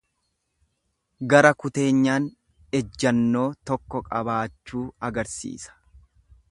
[1.33, 2.25] Gara kuteenyaan
[2.79, 5.81] ejjannoo tokko qabaachuu agarsiisa.